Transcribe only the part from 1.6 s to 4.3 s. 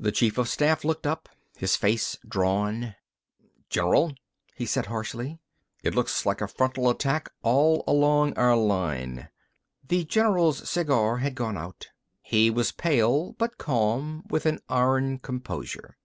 face drawn. "General,"